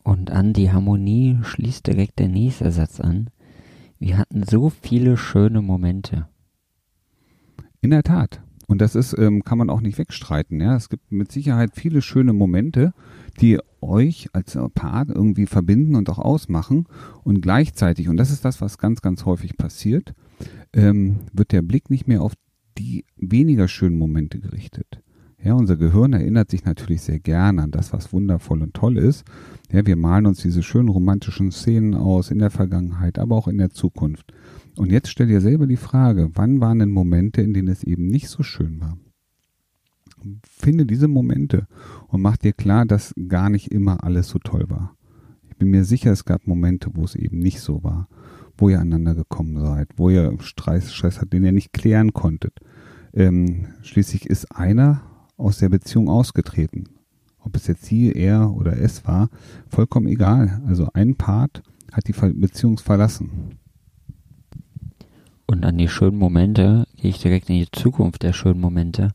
Und 0.03 0.31
an 0.31 0.53
die 0.53 0.71
Harmonie 0.71 1.39
schließt 1.43 1.85
direkt 1.85 2.19
der 2.19 2.29
nächste 2.29 2.71
Satz 2.71 2.99
an. 2.99 3.29
Wir 3.99 4.17
hatten 4.17 4.43
so 4.43 4.69
viele 4.69 5.17
schöne 5.17 5.61
Momente. 5.61 6.27
In 7.81 7.91
der 7.91 8.03
Tat. 8.03 8.41
Und 8.67 8.81
das 8.81 8.95
ist, 8.95 9.17
ähm, 9.17 9.43
kann 9.43 9.57
man 9.57 9.69
auch 9.69 9.81
nicht 9.81 9.97
wegstreiten. 9.97 10.61
Ja, 10.61 10.75
es 10.75 10.89
gibt 10.89 11.11
mit 11.11 11.31
Sicherheit 11.31 11.71
viele 11.73 12.01
schöne 12.01 12.33
Momente, 12.33 12.93
die 13.41 13.59
euch 13.81 14.29
als 14.33 14.57
Paar 14.73 15.07
irgendwie 15.09 15.45
verbinden 15.45 15.95
und 15.95 16.09
auch 16.09 16.19
ausmachen. 16.19 16.85
Und 17.23 17.41
gleichzeitig, 17.41 18.09
und 18.09 18.17
das 18.17 18.31
ist 18.31 18.45
das, 18.45 18.61
was 18.61 18.77
ganz, 18.77 19.01
ganz 19.01 19.25
häufig 19.25 19.57
passiert, 19.57 20.13
ähm, 20.73 21.19
wird 21.33 21.51
der 21.51 21.61
Blick 21.61 21.89
nicht 21.89 22.07
mehr 22.07 22.21
auf 22.21 22.33
die 22.77 23.05
weniger 23.17 23.67
schönen 23.67 23.97
Momente 23.97 24.39
gerichtet. 24.39 25.01
Ja, 25.41 25.53
unser 25.53 25.77
Gehirn 25.77 26.11
erinnert 26.11 26.51
sich 26.51 26.65
natürlich 26.65 27.01
sehr 27.01 27.19
gerne 27.19 27.63
an 27.63 27.71
das, 27.71 27.93
was 27.93 28.11
wundervoll 28.11 28.61
und 28.61 28.73
toll 28.73 28.97
ist. 28.97 29.23
Ja, 29.71 29.85
wir 29.85 29.95
malen 29.95 30.25
uns 30.25 30.41
diese 30.41 30.63
schönen 30.63 30.89
romantischen 30.89 31.51
Szenen 31.51 31.95
aus 31.95 32.29
in 32.29 32.39
der 32.39 32.49
Vergangenheit, 32.49 33.17
aber 33.17 33.37
auch 33.37 33.47
in 33.47 33.57
der 33.57 33.69
Zukunft. 33.69 34.33
Und 34.75 34.91
jetzt 34.91 35.09
stell 35.09 35.27
dir 35.27 35.39
selber 35.39 35.65
die 35.65 35.77
Frage, 35.77 36.31
wann 36.33 36.59
waren 36.59 36.79
denn 36.79 36.91
Momente, 36.91 37.41
in 37.41 37.53
denen 37.53 37.69
es 37.69 37.83
eben 37.83 38.07
nicht 38.07 38.27
so 38.27 38.43
schön 38.43 38.81
war? 38.81 38.97
Finde 40.43 40.85
diese 40.85 41.07
Momente 41.07 41.67
und 42.07 42.21
mach 42.21 42.37
dir 42.37 42.53
klar, 42.53 42.85
dass 42.85 43.13
gar 43.27 43.49
nicht 43.49 43.71
immer 43.71 44.03
alles 44.03 44.29
so 44.29 44.39
toll 44.39 44.65
war. 44.69 44.95
Ich 45.49 45.57
bin 45.57 45.69
mir 45.69 45.83
sicher, 45.83 46.11
es 46.11 46.25
gab 46.25 46.47
Momente, 46.47 46.89
wo 46.93 47.03
es 47.03 47.15
eben 47.15 47.39
nicht 47.39 47.59
so 47.61 47.83
war, 47.83 48.07
wo 48.57 48.69
ihr 48.69 48.79
aneinander 48.79 49.15
gekommen 49.15 49.59
seid, 49.59 49.89
wo 49.97 50.09
ihr 50.09 50.35
Stress, 50.41 50.93
Stress 50.93 51.21
hat, 51.21 51.33
den 51.33 51.45
ihr 51.45 51.51
nicht 51.51 51.73
klären 51.73 52.13
konntet. 52.13 52.59
Ähm, 53.13 53.67
schließlich 53.81 54.27
ist 54.27 54.55
einer 54.55 55.01
aus 55.37 55.57
der 55.57 55.69
Beziehung 55.69 56.09
ausgetreten 56.09 56.89
ob 57.49 57.55
es 57.55 57.67
jetzt 57.67 57.85
sie, 57.85 58.11
er 58.11 58.51
oder 58.53 58.77
es 58.77 59.05
war, 59.07 59.29
vollkommen 59.67 60.07
egal. 60.07 60.61
Also 60.67 60.87
ein 60.93 61.15
Part 61.15 61.63
hat 61.91 62.07
die 62.07 62.13
Beziehung 62.13 62.77
verlassen. 62.77 63.57
Und 65.47 65.65
an 65.65 65.77
die 65.77 65.87
schönen 65.87 66.17
Momente 66.17 66.85
gehe 66.95 67.09
ich 67.09 67.19
direkt 67.19 67.49
in 67.49 67.55
die 67.55 67.71
Zukunft 67.71 68.21
der 68.21 68.33
schönen 68.33 68.61
Momente. 68.61 69.13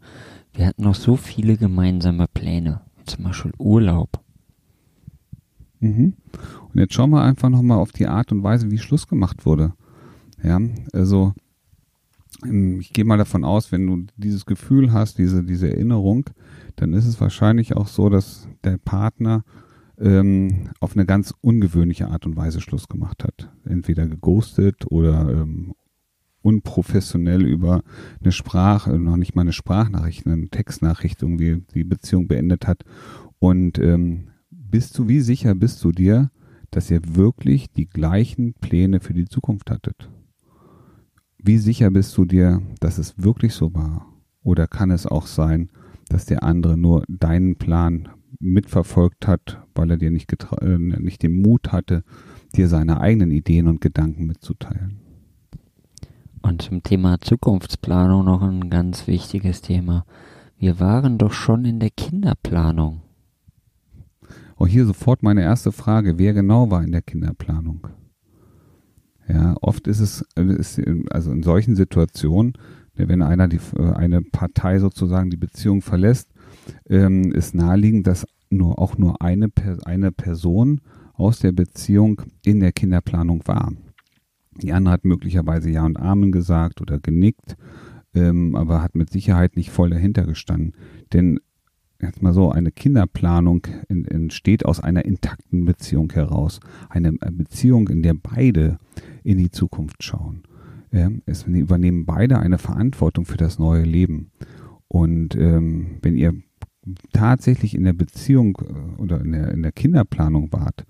Wir 0.55 0.67
hatten 0.67 0.83
noch 0.83 0.95
so 0.95 1.17
viele 1.17 1.57
gemeinsame 1.57 2.27
Pläne, 2.33 2.81
zum 3.07 3.25
Beispiel 3.25 3.53
Urlaub. 3.59 4.21
Mhm. 5.81 6.15
Und 6.73 6.81
jetzt 6.81 6.95
schauen 6.95 7.11
wir 7.11 7.23
einfach 7.23 7.51
nochmal 7.51 7.79
auf 7.79 7.93
die 7.93 8.07
Art 8.07 8.33
und 8.33 8.43
Weise, 8.43 8.71
wie 8.71 8.79
Schluss 8.79 9.09
gemacht 9.09 9.45
wurde. 9.45 9.75
Ja, 10.43 10.61
also 10.93 11.35
ähm, 12.45 12.81
ich 12.81 12.93
gehe 12.93 13.05
mal 13.05 13.19
davon 13.19 13.45
aus, 13.45 13.73
wenn 13.73 13.87
du 13.87 14.07
dieses 14.17 14.47
Gefühl 14.47 14.93
hast, 14.93 15.19
diese, 15.19 15.45
diese 15.45 15.71
Erinnerung, 15.71 16.31
dann 16.77 16.93
ist 16.93 17.07
es 17.07 17.21
wahrscheinlich 17.21 17.77
auch 17.77 17.89
so, 17.89 18.09
dass 18.09 18.49
der 18.63 18.79
Partner 18.79 19.45
ähm, 19.99 20.71
auf 20.81 20.97
eine 20.97 21.07
ganz 21.07 21.35
ungewöhnliche 21.41 22.09
Art 22.09 22.27
und 22.27 22.37
Weise 22.37 22.61
Schluss 22.61 22.89
gemacht 22.89 23.25
hat. 23.25 23.51
Entweder 23.65 24.07
geghostet 24.07 24.91
oder 24.91 25.31
ähm, 25.31 25.75
unprofessionell 26.45 27.45
über 27.47 27.83
eine 28.21 28.33
Sprache, 28.33 28.99
noch 28.99 29.17
nicht 29.17 29.35
mal 29.35 29.43
eine 29.43 29.53
Sprachnachricht, 29.53 30.27
eine 30.27 30.49
Textnachricht 30.49 31.23
irgendwie 31.23 31.63
die 31.75 31.85
Beziehung 31.85 32.29
beendet 32.29 32.67
hat. 32.67 32.85
Und 33.39 33.79
ähm, 33.79 34.29
bist 34.51 34.99
du, 34.99 35.09
wie 35.09 35.21
sicher 35.21 35.55
bist 35.55 35.83
du 35.83 35.91
dir, 35.91 36.31
dass 36.71 36.91
ihr 36.91 37.01
wirklich 37.17 37.71
die 37.73 37.89
gleichen 37.89 38.55
Pläne 38.55 39.01
für 39.01 39.15
die 39.15 39.25
Zukunft 39.25 39.71
hattet? 39.71 40.11
Wie 41.39 41.59
sicher 41.59 41.91
bist 41.91 42.17
du 42.17 42.25
dir, 42.25 42.61
dass 42.81 42.99
es 42.99 43.15
wirklich 43.17 43.55
so 43.55 43.73
war? 43.75 44.07
Oder 44.43 44.67
kann 44.67 44.91
es 44.91 45.07
auch 45.07 45.27
sein, 45.27 45.71
dass 46.09 46.27
der 46.27 46.43
andere 46.43 46.77
nur 46.77 47.05
deinen 47.09 47.57
Plan 47.57 48.09
mitverfolgt 48.39 49.27
hat, 49.27 49.63
weil 49.75 49.91
er 49.91 49.97
dir 49.97 50.11
nicht, 50.11 50.31
äh, 50.61 50.79
nicht 50.79 51.23
den 51.23 51.41
Mut 51.41 51.73
hatte, 51.73 52.05
dir 52.55 52.69
seine 52.69 53.01
eigenen 53.01 53.31
Ideen 53.31 53.67
und 53.67 53.81
Gedanken 53.81 54.27
mitzuteilen? 54.27 55.04
Und 56.45 56.61
zum 56.61 56.83
Thema 56.83 57.19
Zukunftsplanung 57.23 58.27
noch 58.27 58.43
ein 58.43 58.69
ganz 58.69 59.07
wichtiges 59.07 59.63
Thema. 59.63 60.05
Wir 60.59 60.79
waren 60.79 61.17
doch 61.17 61.33
schon 61.33 61.65
in 61.65 61.81
der 61.81 61.89
Kinderplanung. 61.89 63.01
Auch 64.57 64.67
hier 64.67 64.85
sofort 64.85 65.23
meine 65.23 65.41
erste 65.41 65.73
Frage, 65.73 66.19
wer 66.19 66.35
genau 66.35 66.71
war 66.71 66.85
in 66.85 66.93
der 66.93 67.01
Kinderplanung? 67.01 67.89
Ja, 69.27 69.57
oft 69.63 69.89
ist 69.89 70.01
es, 70.01 70.23
ist, 70.37 70.83
also 71.11 71.33
in 71.33 71.43
solchen 71.43 71.77
Situationen, 71.77 72.53
wenn 72.93 73.23
einer 73.23 73.49
die, 73.49 73.61
eine 73.95 74.21
Partei 74.21 74.81
sozusagen 74.81 75.31
die 75.31 75.39
Beziehung 75.39 75.81
verlässt, 75.81 76.29
ähm, 76.91 77.33
ist 77.33 77.55
naheliegend, 77.55 78.07
dass 78.07 78.27
nur 78.51 78.79
auch 78.79 78.99
nur 78.99 79.23
eine, 79.23 79.49
eine 79.87 80.13
Person 80.13 80.83
aus 81.15 81.39
der 81.39 81.53
Beziehung 81.53 82.21
in 82.45 82.61
der 82.61 82.73
Kinderplanung 82.73 83.41
war. 83.47 83.73
Die 84.63 84.73
andere 84.73 84.93
hat 84.95 85.05
möglicherweise 85.05 85.71
Ja 85.71 85.85
und 85.85 85.99
Amen 85.99 86.33
gesagt 86.33 86.81
oder 86.81 86.99
genickt, 86.99 87.57
ähm, 88.15 88.55
aber 88.55 88.83
hat 88.83 88.95
mit 88.95 89.11
Sicherheit 89.11 89.57
nicht 89.57 89.71
voll 89.71 89.91
dahinter 89.91 90.25
gestanden. 90.25 90.73
Denn 91.13 91.41
jetzt 92.01 92.23
mal 92.23 92.33
so, 92.33 92.51
eine 92.51 92.71
Kinderplanung 92.71 93.67
entsteht 93.89 94.65
aus 94.65 94.81
einer 94.81 95.05
intakten 95.05 95.65
Beziehung 95.65 96.13
heraus. 96.13 96.61
Eine 96.89 97.13
Beziehung, 97.13 97.89
in 97.89 98.03
der 98.03 98.15
beide 98.15 98.79
in 99.23 99.39
die 99.39 99.51
Zukunft 99.51 100.03
schauen. 100.03 100.43
Ähm, 100.93 101.23
es 101.27 101.45
übernehmen 101.45 102.07
beide 102.07 102.39
eine 102.39 102.59
Verantwortung 102.59 103.25
für 103.25 103.37
das 103.37 103.59
neue 103.59 103.83
Leben. 103.83 104.31
Und 104.87 105.35
ähm, 105.35 105.99
wenn 106.03 106.17
ihr 106.17 106.35
tatsächlich 107.13 107.75
in 107.75 107.85
der 107.85 107.95
Beziehung 107.95 108.59
äh, 108.61 109.01
oder 109.01 109.21
in 109.21 109.33
der, 109.33 109.51
in 109.51 109.63
der 109.63 109.73
Kinderplanung 109.73 110.53
wart 110.53 110.85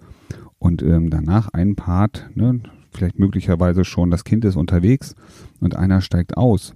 und 0.58 0.82
ähm, 0.82 1.10
danach 1.10 1.48
ein 1.48 1.74
Part, 1.76 2.30
ne, 2.34 2.60
vielleicht 2.94 3.18
möglicherweise 3.18 3.84
schon, 3.84 4.10
das 4.10 4.24
Kind 4.24 4.44
ist 4.44 4.56
unterwegs 4.56 5.14
und 5.60 5.76
einer 5.76 6.00
steigt 6.00 6.36
aus, 6.36 6.74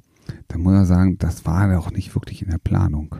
dann 0.48 0.60
muss 0.60 0.74
er 0.74 0.84
sagen, 0.84 1.18
das 1.18 1.46
war 1.46 1.72
doch 1.72 1.90
nicht 1.90 2.14
wirklich 2.14 2.42
in 2.42 2.50
der 2.50 2.58
Planung. 2.58 3.14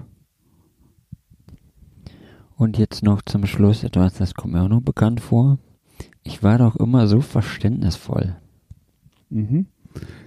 Und 2.56 2.76
jetzt 2.76 3.04
noch 3.04 3.22
zum 3.22 3.46
Schluss 3.46 3.84
etwas, 3.84 4.14
das 4.14 4.34
kommt 4.34 4.54
mir 4.54 4.62
auch 4.62 4.68
noch 4.68 4.80
bekannt 4.80 5.20
vor. 5.20 5.58
Ich 6.24 6.42
war 6.42 6.58
doch 6.58 6.76
immer 6.76 7.06
so 7.06 7.20
verständnisvoll. 7.20 8.36
Mhm. 9.30 9.66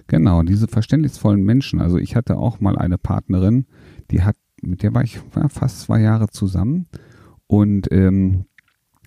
Genau, 0.06 0.42
diese 0.42 0.66
verständnisvollen 0.66 1.42
Menschen. 1.42 1.80
Also 1.80 1.98
ich 1.98 2.16
hatte 2.16 2.38
auch 2.38 2.60
mal 2.60 2.76
eine 2.76 2.98
Partnerin, 2.98 3.66
die 4.10 4.22
hat, 4.22 4.36
mit 4.60 4.82
der 4.82 4.94
war 4.94 5.02
ich 5.02 5.20
fast 5.48 5.80
zwei 5.80 6.00
Jahre 6.00 6.28
zusammen 6.28 6.86
und 7.46 7.90
ähm, 7.92 8.46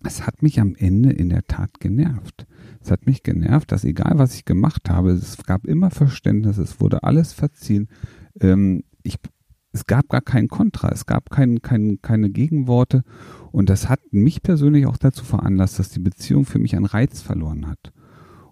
es 0.04 0.26
hat 0.26 0.44
mich 0.44 0.60
am 0.60 0.76
Ende 0.76 1.12
in 1.12 1.30
der 1.30 1.48
Tat 1.48 1.80
genervt. 1.80 2.46
Es 2.86 2.92
hat 2.92 3.08
mich 3.08 3.24
genervt, 3.24 3.72
dass 3.72 3.84
egal 3.84 4.20
was 4.20 4.36
ich 4.36 4.46
gemacht 4.46 4.92
habe, 4.92 5.10
es 5.10 5.44
gab 5.44 5.66
immer 5.66 5.90
Verständnis, 5.90 6.60
es 6.60 6.80
wurde 6.80 7.02
alles 7.02 7.34
verziehen. 7.34 7.88
Ähm, 8.40 8.84
ich, 9.02 9.18
es 9.72 9.88
gab 9.88 10.08
gar 10.08 10.22
keinen 10.22 10.50
Kontra, 10.50 10.90
es 10.92 11.08
gab 11.08 11.32
kein, 11.32 11.64
kein, 11.64 11.98
keine 12.04 12.30
Gegenworte 12.30 13.04
und 13.52 13.72
das 13.72 13.90
hat 13.90 14.02
mich 14.12 14.44
persönlich 14.44 14.86
auch 14.86 14.98
dazu 14.98 15.26
veranlasst, 15.26 15.80
dass 15.80 15.90
die 15.90 16.00
Beziehung 16.00 16.46
für 16.46 16.60
mich 16.60 16.76
einen 16.76 16.86
Reiz 16.86 17.22
verloren 17.22 17.66
hat. 17.68 17.92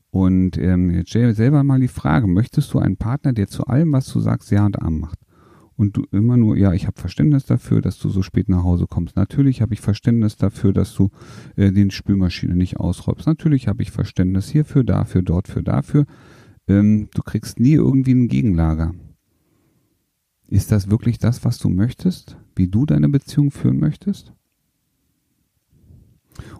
Und 0.10 0.58
ähm, 0.58 0.90
jetzt 0.90 1.12
selber 1.12 1.64
mal 1.64 1.80
die 1.80 1.88
Frage, 1.88 2.26
möchtest 2.26 2.74
du 2.74 2.80
einen 2.80 2.98
Partner, 2.98 3.34
der 3.34 3.48
zu 3.48 3.68
allem, 3.68 3.92
was 3.92 4.12
du 4.12 4.20
sagst, 4.20 4.50
Ja 4.50 4.66
und 4.66 4.82
Arm 4.82 5.00
macht? 5.00 5.20
Und 5.76 5.98
du 5.98 6.06
immer 6.12 6.38
nur, 6.38 6.58
ja, 6.58 6.74
ich 6.74 6.88
habe 6.88 7.00
Verständnis 7.00 7.46
dafür, 7.46 7.82
dass 7.82 8.00
du 8.00 8.10
so 8.10 8.22
spät 8.22 8.50
nach 8.50 8.64
Hause 8.64 8.86
kommst. 8.88 9.16
Natürlich 9.16 9.62
habe 9.62 9.74
ich 9.74 9.82
Verständnis 9.82 10.38
dafür, 10.38 10.74
dass 10.74 10.94
du 10.94 11.10
äh, 11.56 11.72
den 11.72 11.92
Spülmaschine 11.92 12.56
nicht 12.56 12.78
ausräubst. 12.78 13.28
Natürlich 13.28 13.68
habe 13.68 13.82
ich 13.82 13.92
Verständnis 13.92 14.50
hierfür, 14.50 14.84
dafür, 14.84 15.22
dort 15.22 15.48
für 15.48 15.64
dafür. 15.64 16.06
Ähm, 16.68 17.10
du 17.14 17.22
kriegst 17.24 17.60
nie 17.60 17.74
irgendwie 17.74 18.14
ein 18.14 18.28
Gegenlager. 18.28 18.94
Ist 20.48 20.72
das 20.72 20.90
wirklich 20.90 21.18
das, 21.18 21.44
was 21.44 21.58
du 21.58 21.70
möchtest? 21.70 22.38
Wie 22.56 22.68
du 22.68 22.86
deine 22.86 23.10
Beziehung 23.10 23.50
führen 23.50 23.80
möchtest? 23.80 24.34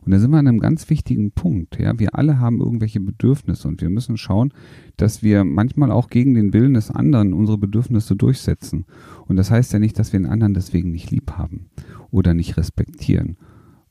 Und 0.06 0.12
da 0.12 0.20
sind 0.20 0.32
wir 0.32 0.38
an 0.38 0.48
einem 0.48 0.60
ganz 0.60 0.90
wichtigen 0.90 1.32
Punkt. 1.32 1.80
Ja, 1.80 1.98
wir 2.00 2.16
alle 2.16 2.40
haben 2.40 2.60
irgendwelche 2.60 3.00
Bedürfnisse 3.00 3.68
und 3.68 3.82
wir 3.82 3.90
müssen 3.90 4.18
schauen, 4.18 4.54
dass 4.98 5.24
wir 5.24 5.44
manchmal 5.44 5.92
auch 5.92 6.10
gegen 6.10 6.34
den 6.34 6.54
Willen 6.54 6.74
des 6.74 6.92
anderen 6.92 7.34
unsere 7.34 7.58
Bedürfnisse 7.58 8.16
durchsetzen. 8.16 8.86
Und 9.28 9.38
das 9.38 9.52
heißt 9.52 9.74
ja 9.74 9.80
nicht, 9.80 9.98
dass 10.00 10.14
wir 10.14 10.20
den 10.20 10.30
anderen 10.30 10.54
deswegen 10.54 10.92
nicht 10.92 11.12
lieb 11.12 11.32
haben 11.32 11.70
oder 12.12 12.34
nicht 12.34 12.58
respektieren. 12.58 13.38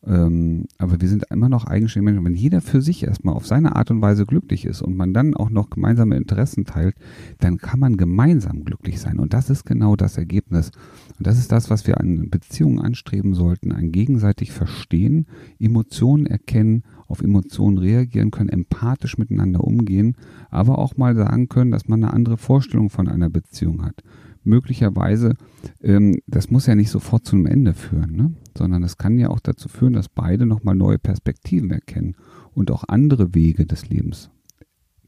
Ähm, 0.04 0.66
aber 0.78 1.00
wir 1.00 1.08
sind 1.08 1.24
immer 1.30 1.48
noch 1.48 1.66
eigenständige 1.66 2.12
Menschen. 2.12 2.24
Wenn 2.24 2.40
jeder 2.40 2.60
für 2.60 2.82
sich 2.82 3.04
erstmal 3.04 3.34
auf 3.34 3.46
seine 3.46 3.76
Art 3.76 3.90
und 3.90 4.02
Weise 4.02 4.26
glücklich 4.26 4.64
ist 4.64 4.82
und 4.82 4.96
man 4.96 5.14
dann 5.14 5.34
auch 5.34 5.50
noch 5.50 5.70
gemeinsame 5.70 6.16
Interessen 6.16 6.64
teilt, 6.64 6.96
dann 7.38 7.58
kann 7.58 7.78
man 7.78 7.96
gemeinsam 7.96 8.64
glücklich 8.64 9.00
sein. 9.00 9.18
Und 9.18 9.32
das 9.32 9.48
ist 9.50 9.64
genau 9.64 9.94
das 9.94 10.18
Ergebnis. 10.18 10.70
Und 11.18 11.26
das 11.26 11.38
ist 11.38 11.52
das, 11.52 11.70
was 11.70 11.86
wir 11.86 12.00
an 12.00 12.30
Beziehungen 12.30 12.80
anstreben 12.80 13.34
sollten. 13.34 13.70
Ein 13.70 13.92
gegenseitig 13.92 14.50
verstehen, 14.50 15.26
Emotionen 15.60 16.26
erkennen, 16.26 16.82
auf 17.06 17.22
Emotionen 17.22 17.78
reagieren 17.78 18.30
können, 18.30 18.48
empathisch 18.48 19.18
miteinander 19.18 19.62
umgehen, 19.62 20.16
aber 20.50 20.78
auch 20.78 20.96
mal 20.96 21.14
sagen 21.14 21.48
können, 21.48 21.70
dass 21.70 21.86
man 21.86 22.02
eine 22.02 22.12
andere 22.12 22.38
Vorstellung 22.38 22.90
von 22.90 23.06
einer 23.06 23.28
Beziehung 23.28 23.84
hat 23.84 24.02
möglicherweise, 24.44 25.34
ähm, 25.82 26.18
das 26.26 26.50
muss 26.50 26.66
ja 26.66 26.74
nicht 26.74 26.90
sofort 26.90 27.24
zu 27.24 27.36
einem 27.36 27.46
Ende 27.46 27.74
führen, 27.74 28.16
ne? 28.16 28.34
sondern 28.56 28.82
es 28.82 28.98
kann 28.98 29.18
ja 29.18 29.28
auch 29.28 29.40
dazu 29.40 29.68
führen, 29.68 29.92
dass 29.94 30.08
beide 30.08 30.46
nochmal 30.46 30.74
neue 30.74 30.98
Perspektiven 30.98 31.70
erkennen 31.70 32.16
und 32.54 32.70
auch 32.70 32.84
andere 32.88 33.34
Wege 33.34 33.66
des 33.66 33.88
Lebens 33.88 34.30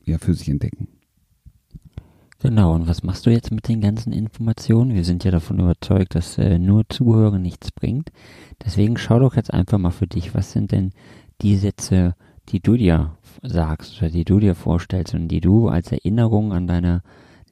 ja 0.05 0.19
für 0.19 0.35
sich 0.35 0.49
entdecken. 0.49 0.89
Genau, 2.41 2.75
und 2.75 2.87
was 2.87 3.03
machst 3.03 3.25
du 3.25 3.31
jetzt 3.31 3.51
mit 3.51 3.69
den 3.69 3.81
ganzen 3.81 4.13
Informationen? 4.13 4.95
Wir 4.95 5.05
sind 5.05 5.25
ja 5.25 5.31
davon 5.31 5.61
überzeugt, 5.61 6.15
dass 6.15 6.37
äh, 6.37 6.59
nur 6.59 6.85
Zuhören 6.91 7.41
nichts 7.41 7.73
bringt. 7.73 8.11
Deswegen 8.63 8.99
schau 8.99 9.19
doch 9.19 9.35
jetzt 9.35 9.53
einfach 9.53 9.79
mal 9.79 9.93
für 9.93 10.07
dich, 10.07 10.35
was 10.35 10.53
sind 10.53 10.71
denn 10.71 10.91
die 11.41 11.57
Sätze, 11.57 12.15
die 12.51 12.61
du 12.61 12.77
dir 12.77 13.17
sagst 13.43 13.97
oder 13.99 14.11
die 14.11 14.27
du 14.27 14.41
dir 14.41 14.55
vorstellst 14.55 15.15
und 15.15 15.29
die 15.29 15.41
du 15.41 15.69
als 15.69 15.91
Erinnerung 15.91 16.53
an 16.53 16.67
deine 16.67 17.01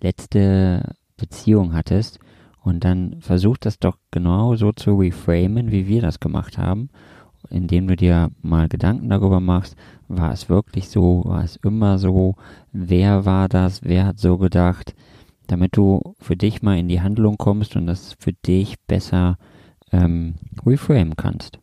letzte 0.03 0.95
Beziehung 1.17 1.75
hattest 1.75 2.19
und 2.63 2.85
dann 2.85 3.17
versuch 3.21 3.57
das 3.59 3.79
doch 3.79 3.99
genau 4.11 4.57
so 4.57 4.73
zu 4.73 4.95
reframen, 4.97 5.71
wie 5.71 5.89
wir 5.89 6.03
das 6.03 6.21
gemacht 6.21 6.59
haben, 6.59 6.91
indem 7.51 7.89
du 7.89 7.97
dir 7.97 8.31
mal 8.41 8.69
Gedanken 8.69 9.09
darüber 9.09 9.41
machst, 9.41 9.77
war 10.09 10.33
es 10.33 10.49
wirklich 10.49 10.89
so, 10.89 11.23
war 11.25 11.43
es 11.43 11.57
immer 11.57 11.99
so, 11.99 12.37
wer 12.73 13.25
war 13.25 13.49
das, 13.49 13.83
wer 13.83 14.07
hat 14.07 14.19
so 14.19 14.39
gedacht, 14.39 14.95
damit 15.47 15.77
du 15.77 16.15
für 16.21 16.37
dich 16.37 16.63
mal 16.63 16.79
in 16.79 16.89
die 16.89 17.01
Handlung 17.01 17.37
kommst 17.37 17.77
und 17.77 17.87
das 17.87 18.15
für 18.19 18.33
dich 18.33 18.77
besser 18.87 19.39
ähm, 19.91 20.35
reframen 20.65 21.17
kannst. 21.17 21.59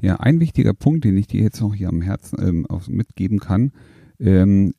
Ja, 0.00 0.16
ein 0.16 0.38
wichtiger 0.38 0.74
Punkt, 0.74 1.04
den 1.04 1.16
ich 1.16 1.26
dir 1.26 1.42
jetzt 1.42 1.60
noch 1.60 1.74
hier 1.74 1.88
am 1.88 2.00
Herzen 2.00 2.38
ähm, 2.40 2.66
mitgeben 2.86 3.40
kann, 3.40 3.72
ähm, 4.20 4.74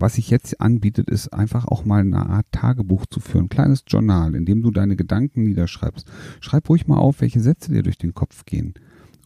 was 0.00 0.14
sich 0.14 0.30
jetzt 0.30 0.60
anbietet, 0.60 1.10
ist 1.10 1.32
einfach 1.32 1.66
auch 1.66 1.84
mal 1.84 2.00
eine 2.00 2.26
Art 2.28 2.46
Tagebuch 2.52 3.06
zu 3.06 3.20
führen, 3.20 3.46
ein 3.46 3.48
kleines 3.50 3.84
Journal, 3.86 4.34
in 4.34 4.44
dem 4.44 4.62
du 4.62 4.70
deine 4.70 4.96
Gedanken 4.96 5.44
niederschreibst. 5.44 6.10
Schreib 6.40 6.68
ruhig 6.68 6.86
mal 6.86 6.98
auf, 6.98 7.20
welche 7.20 7.40
Sätze 7.40 7.72
dir 7.72 7.82
durch 7.82 7.98
den 7.98 8.14
Kopf 8.14 8.44
gehen. 8.44 8.74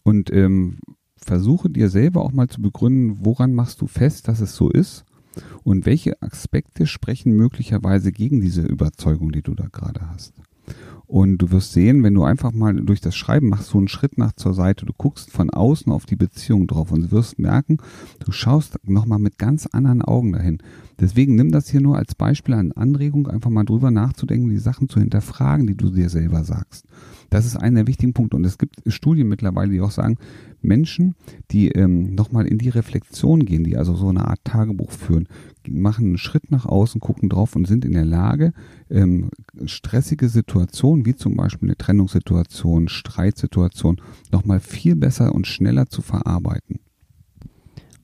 Und 0.03 0.31
ähm, 0.31 0.79
versuche 1.17 1.69
dir 1.69 1.89
selber 1.89 2.21
auch 2.21 2.31
mal 2.31 2.47
zu 2.47 2.61
begründen, 2.61 3.25
woran 3.25 3.53
machst 3.53 3.81
du 3.81 3.87
fest, 3.87 4.27
dass 4.27 4.41
es 4.41 4.55
so 4.55 4.69
ist 4.69 5.05
und 5.63 5.85
welche 5.85 6.21
Aspekte 6.21 6.85
sprechen 6.85 7.33
möglicherweise 7.33 8.11
gegen 8.11 8.41
diese 8.41 8.61
Überzeugung, 8.61 9.31
die 9.31 9.41
du 9.41 9.53
da 9.53 9.67
gerade 9.71 10.09
hast. 10.09 10.33
Und 11.05 11.37
du 11.37 11.51
wirst 11.51 11.73
sehen, 11.73 12.01
wenn 12.01 12.13
du 12.13 12.23
einfach 12.23 12.53
mal 12.53 12.73
durch 12.73 13.01
das 13.01 13.15
Schreiben 13.15 13.49
machst, 13.49 13.69
so 13.69 13.77
einen 13.77 13.87
Schritt 13.87 14.17
nach 14.17 14.33
zur 14.33 14.53
Seite, 14.53 14.85
du 14.85 14.93
guckst 14.97 15.29
von 15.29 15.49
außen 15.49 15.91
auf 15.91 16.05
die 16.05 16.15
Beziehung 16.15 16.65
drauf 16.65 16.91
und 16.91 17.11
wirst 17.11 17.39
merken, 17.39 17.77
du 18.25 18.31
schaust 18.31 18.77
nochmal 18.87 19.19
mit 19.19 19.37
ganz 19.37 19.67
anderen 19.67 20.01
Augen 20.01 20.31
dahin. 20.31 20.59
Deswegen 20.99 21.35
nimm 21.35 21.51
das 21.51 21.69
hier 21.69 21.81
nur 21.81 21.97
als 21.97 22.15
Beispiel 22.15 22.55
an 22.55 22.71
Anregung, 22.71 23.27
einfach 23.27 23.49
mal 23.49 23.65
drüber 23.65 23.91
nachzudenken, 23.91 24.49
die 24.49 24.57
Sachen 24.57 24.89
zu 24.89 24.99
hinterfragen, 24.99 25.67
die 25.67 25.75
du 25.75 25.89
dir 25.89 26.09
selber 26.09 26.43
sagst. 26.43 26.85
Das 27.29 27.45
ist 27.45 27.57
einer 27.57 27.81
der 27.81 27.87
wichtigen 27.87 28.13
Punkte. 28.13 28.37
Und 28.37 28.45
es 28.45 28.57
gibt 28.57 28.81
Studien 28.87 29.27
mittlerweile, 29.27 29.71
die 29.71 29.81
auch 29.81 29.91
sagen, 29.91 30.17
Menschen, 30.63 31.15
die 31.51 31.69
ähm, 31.69 32.15
nochmal 32.15 32.47
in 32.47 32.57
die 32.57 32.69
Reflexion 32.69 33.45
gehen, 33.45 33.63
die 33.63 33.77
also 33.77 33.95
so 33.95 34.09
eine 34.09 34.27
Art 34.27 34.39
Tagebuch 34.43 34.91
führen, 34.91 35.27
machen 35.67 36.05
einen 36.05 36.17
Schritt 36.17 36.51
nach 36.51 36.65
außen, 36.65 36.99
gucken 37.01 37.29
drauf 37.29 37.55
und 37.55 37.65
sind 37.67 37.85
in 37.85 37.93
der 37.93 38.05
Lage, 38.05 38.53
ähm, 38.89 39.29
stressige 39.65 40.29
Situationen, 40.29 41.05
wie 41.05 41.15
zum 41.15 41.35
Beispiel 41.35 41.69
eine 41.69 41.77
Trennungssituation, 41.77 42.87
Streitsituation, 42.87 44.01
nochmal 44.31 44.59
viel 44.59 44.95
besser 44.95 45.33
und 45.33 45.47
schneller 45.47 45.87
zu 45.87 46.01
verarbeiten. 46.01 46.79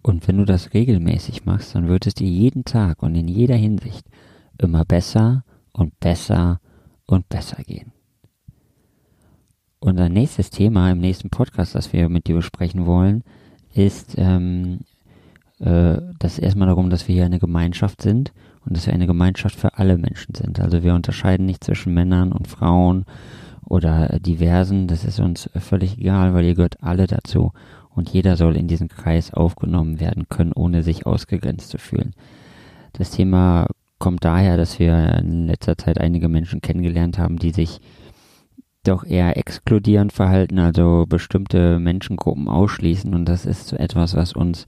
Und 0.01 0.27
wenn 0.27 0.37
du 0.37 0.45
das 0.45 0.73
regelmäßig 0.73 1.45
machst, 1.45 1.75
dann 1.75 1.87
wird 1.87 2.07
es 2.07 2.13
dir 2.13 2.29
jeden 2.29 2.63
Tag 2.63 3.03
und 3.03 3.15
in 3.15 3.27
jeder 3.27 3.55
Hinsicht 3.55 4.05
immer 4.57 4.85
besser 4.85 5.43
und 5.73 5.99
besser 5.99 6.61
und 7.05 7.27
besser 7.29 7.63
gehen. 7.63 7.91
Unser 9.81 10.09
nächstes 10.09 10.49
Thema 10.49 10.91
im 10.91 10.99
nächsten 10.99 11.29
Podcast, 11.29 11.73
das 11.73 11.93
wir 11.93 12.09
mit 12.09 12.27
dir 12.27 12.35
besprechen 12.35 12.85
wollen, 12.85 13.23
ist 13.73 14.15
ähm, 14.17 14.79
äh, 15.59 15.97
das 16.19 16.37
erstmal 16.37 16.67
darum, 16.67 16.89
dass 16.89 17.07
wir 17.07 17.15
hier 17.15 17.25
eine 17.25 17.39
Gemeinschaft 17.39 18.01
sind 18.01 18.33
und 18.65 18.75
dass 18.75 18.87
wir 18.87 18.93
eine 18.93 19.07
Gemeinschaft 19.07 19.55
für 19.55 19.77
alle 19.77 19.97
Menschen 19.97 20.35
sind. 20.35 20.59
Also 20.59 20.83
wir 20.83 20.93
unterscheiden 20.95 21.45
nicht 21.45 21.63
zwischen 21.63 21.93
Männern 21.93 22.33
und 22.33 22.49
Frauen 22.49 23.05
oder 23.63 24.19
diversen. 24.19 24.87
Das 24.87 25.05
ist 25.05 25.21
uns 25.21 25.49
völlig 25.55 25.97
egal, 25.97 26.33
weil 26.33 26.43
ihr 26.43 26.55
gehört 26.55 26.83
alle 26.83 27.07
dazu 27.07 27.53
und 27.95 28.09
jeder 28.09 28.35
soll 28.35 28.57
in 28.57 28.67
diesen 28.67 28.89
Kreis 28.89 29.33
aufgenommen 29.33 30.01
werden 30.01 30.27
können, 30.27 30.51
ohne 30.51 30.83
sich 30.83 31.05
ausgegrenzt 31.05 31.69
zu 31.69 31.77
fühlen. 31.77 32.13
Das 32.91 33.11
Thema 33.11 33.67
kommt 33.97 34.25
daher, 34.25 34.57
dass 34.57 34.77
wir 34.77 35.15
in 35.19 35.47
letzter 35.47 35.77
Zeit 35.77 35.99
einige 35.99 36.27
Menschen 36.27 36.59
kennengelernt 36.59 37.17
haben, 37.17 37.37
die 37.37 37.51
sich 37.51 37.79
doch 38.83 39.05
eher 39.05 39.37
exkludierend 39.37 40.13
verhalten, 40.13 40.59
also 40.59 41.05
bestimmte 41.07 41.79
Menschengruppen 41.79 42.47
ausschließen 42.47 43.13
und 43.13 43.25
das 43.25 43.45
ist 43.45 43.73
etwas, 43.73 44.15
was 44.15 44.33
uns 44.33 44.67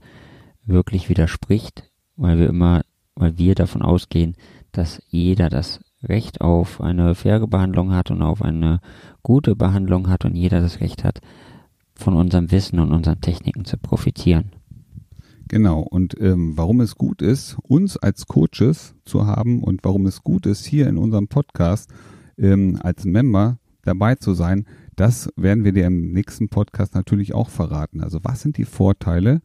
wirklich 0.64 1.08
widerspricht, 1.08 1.90
weil 2.16 2.38
wir 2.38 2.48
immer, 2.48 2.82
weil 3.14 3.38
wir 3.38 3.54
davon 3.54 3.82
ausgehen, 3.82 4.36
dass 4.70 5.02
jeder 5.08 5.48
das 5.48 5.80
Recht 6.02 6.40
auf 6.40 6.80
eine 6.80 7.14
faire 7.14 7.46
Behandlung 7.46 7.92
hat 7.92 8.10
und 8.10 8.22
auf 8.22 8.42
eine 8.42 8.80
gute 9.22 9.54
Behandlung 9.54 10.08
hat 10.08 10.24
und 10.24 10.34
jeder 10.34 10.60
das 10.60 10.80
Recht 10.80 11.04
hat, 11.04 11.20
von 11.94 12.14
unserem 12.14 12.50
Wissen 12.50 12.80
und 12.80 12.92
unseren 12.92 13.20
Techniken 13.20 13.64
zu 13.64 13.76
profitieren. 13.78 14.50
Genau, 15.48 15.80
und 15.80 16.18
ähm, 16.18 16.56
warum 16.56 16.80
es 16.80 16.96
gut 16.96 17.20
ist, 17.20 17.56
uns 17.62 17.96
als 17.96 18.26
Coaches 18.26 18.94
zu 19.04 19.26
haben 19.26 19.62
und 19.62 19.84
warum 19.84 20.06
es 20.06 20.22
gut 20.22 20.46
ist, 20.46 20.64
hier 20.64 20.88
in 20.88 20.96
unserem 20.96 21.28
Podcast 21.28 21.90
ähm, 22.38 22.78
als 22.82 23.04
Member 23.04 23.58
dabei 23.84 24.14
zu 24.14 24.34
sein, 24.34 24.66
das 24.96 25.30
werden 25.36 25.64
wir 25.64 25.72
dir 25.72 25.86
im 25.86 26.12
nächsten 26.12 26.48
Podcast 26.48 26.94
natürlich 26.94 27.34
auch 27.34 27.48
verraten. 27.48 28.00
Also 28.00 28.20
was 28.22 28.42
sind 28.42 28.56
die 28.56 28.64
Vorteile, 28.64 29.40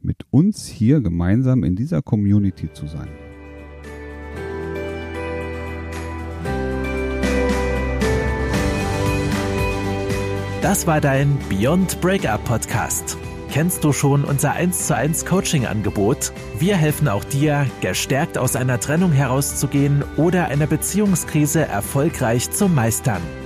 mit 0.00 0.26
uns 0.30 0.66
hier 0.66 1.00
gemeinsam 1.00 1.64
in 1.64 1.76
dieser 1.76 2.02
Community 2.02 2.72
zu 2.72 2.86
sein? 2.86 3.08
Das 10.60 10.86
war 10.86 11.00
dein 11.00 11.38
Beyond 11.48 12.00
Breakup 12.00 12.44
Podcast. 12.44 13.18
Kennst 13.50 13.84
du 13.84 13.92
schon 13.92 14.24
unser 14.24 14.52
1 14.52 14.86
zu 14.86 14.96
1 14.96 15.26
Coaching 15.26 15.66
Angebot? 15.66 16.32
Wir 16.58 16.76
helfen 16.76 17.08
auch 17.08 17.24
dir, 17.24 17.66
gestärkt 17.80 18.38
aus 18.38 18.56
einer 18.56 18.80
Trennung 18.80 19.12
herauszugehen 19.12 20.04
oder 20.16 20.46
eine 20.46 20.66
Beziehungskrise 20.66 21.66
erfolgreich 21.66 22.50
zu 22.50 22.68
meistern. 22.68 23.20